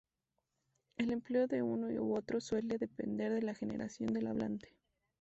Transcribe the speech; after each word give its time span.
El 0.97 1.11
empleo 1.11 1.45
de 1.45 1.61
uno 1.61 1.85
u 2.03 2.15
otro 2.15 2.41
suele 2.41 2.79
depender 2.79 3.31
de 3.33 3.43
la 3.43 3.53
generación 3.53 4.11
del 4.11 4.25
hablante. 4.25 4.75